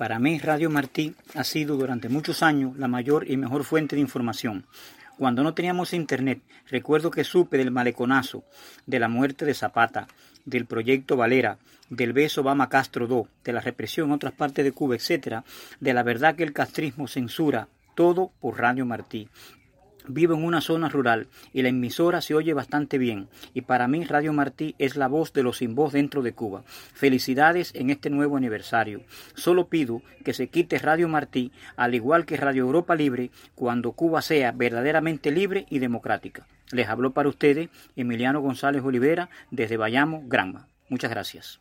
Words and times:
Para 0.00 0.18
mí, 0.18 0.38
Radio 0.38 0.70
Martí 0.70 1.14
ha 1.34 1.44
sido 1.44 1.76
durante 1.76 2.08
muchos 2.08 2.42
años 2.42 2.74
la 2.78 2.88
mayor 2.88 3.30
y 3.30 3.36
mejor 3.36 3.64
fuente 3.64 3.96
de 3.96 4.00
información. 4.00 4.64
Cuando 5.18 5.42
no 5.42 5.52
teníamos 5.52 5.92
internet, 5.92 6.40
recuerdo 6.70 7.10
que 7.10 7.22
supe 7.22 7.58
del 7.58 7.70
maleconazo, 7.70 8.42
de 8.86 8.98
la 8.98 9.08
muerte 9.08 9.44
de 9.44 9.52
Zapata, 9.52 10.08
del 10.46 10.64
proyecto 10.64 11.18
Valera, 11.18 11.58
del 11.90 12.14
beso 12.14 12.40
Obama 12.40 12.70
Castro 12.70 13.06
II, 13.06 13.28
de 13.44 13.52
la 13.52 13.60
represión 13.60 14.08
en 14.08 14.14
otras 14.14 14.32
partes 14.32 14.64
de 14.64 14.72
Cuba, 14.72 14.96
etc., 14.96 15.44
de 15.80 15.92
la 15.92 16.02
verdad 16.02 16.34
que 16.34 16.44
el 16.44 16.54
castrismo 16.54 17.06
censura, 17.06 17.68
todo 17.94 18.32
por 18.40 18.58
Radio 18.58 18.86
Martí. 18.86 19.28
Vivo 20.08 20.34
en 20.34 20.44
una 20.44 20.60
zona 20.60 20.88
rural 20.88 21.28
y 21.52 21.62
la 21.62 21.68
emisora 21.68 22.20
se 22.20 22.34
oye 22.34 22.54
bastante 22.54 22.98
bien 22.98 23.28
y 23.54 23.62
para 23.62 23.88
mí 23.88 24.04
Radio 24.04 24.32
Martí 24.32 24.74
es 24.78 24.96
la 24.96 25.08
voz 25.08 25.32
de 25.32 25.42
los 25.42 25.58
sin 25.58 25.74
voz 25.74 25.92
dentro 25.92 26.22
de 26.22 26.32
Cuba. 26.32 26.62
Felicidades 26.66 27.72
en 27.74 27.90
este 27.90 28.10
nuevo 28.10 28.36
aniversario. 28.36 29.02
Solo 29.34 29.68
pido 29.68 30.02
que 30.24 30.34
se 30.34 30.48
quite 30.48 30.78
Radio 30.78 31.08
Martí 31.08 31.52
al 31.76 31.94
igual 31.94 32.26
que 32.26 32.36
Radio 32.36 32.64
Europa 32.64 32.94
Libre 32.94 33.30
cuando 33.54 33.92
Cuba 33.92 34.22
sea 34.22 34.52
verdaderamente 34.52 35.30
libre 35.30 35.66
y 35.70 35.78
democrática. 35.78 36.46
Les 36.72 36.88
habló 36.88 37.12
para 37.12 37.28
ustedes 37.28 37.68
Emiliano 37.96 38.40
González 38.40 38.82
Olivera 38.82 39.28
desde 39.50 39.76
Bayamo, 39.76 40.22
Granma. 40.26 40.68
Muchas 40.88 41.10
gracias. 41.10 41.60